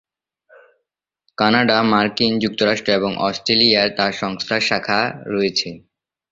[1.37, 4.99] Canada, মার্কিন যুক্তরাষ্ট্র এবং অস্ট্রেলিয়ায় তার সংস্থার শাখা
[5.25, 5.69] রয়েছে।